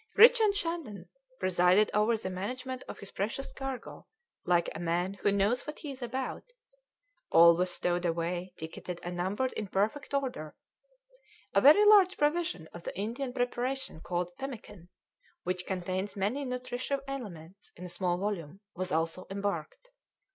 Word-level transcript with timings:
Richard 0.15 0.55
Shandon 0.55 1.07
presided 1.39 1.91
over 1.93 2.17
the 2.17 2.31
management 2.31 2.83
of 2.87 2.99
this 2.99 3.11
precious 3.11 3.51
cargo 3.51 4.07
like 4.45 4.67
a 4.73 4.79
man 4.79 5.13
who 5.13 5.31
knows 5.31 5.67
what 5.67 5.77
he 5.77 5.91
is 5.91 6.01
about; 6.01 6.41
all 7.29 7.55
was 7.55 7.69
stowed 7.69 8.03
away, 8.03 8.51
ticketed, 8.57 8.99
and 9.03 9.15
numbered 9.15 9.53
in 9.53 9.67
perfect 9.67 10.15
order; 10.15 10.55
a 11.53 11.61
very 11.61 11.85
large 11.85 12.17
provision 12.17 12.67
of 12.73 12.81
the 12.81 12.97
Indian 12.97 13.31
preparation 13.31 13.99
called 14.01 14.35
pemmican, 14.39 14.89
which 15.43 15.67
contains 15.67 16.15
many 16.15 16.45
nutritive 16.45 17.01
elements 17.07 17.71
in 17.75 17.85
a 17.85 17.87
small 17.87 18.17
volume, 18.17 18.59
was 18.73 18.91
also 18.91 19.27
embarked. 19.29 19.91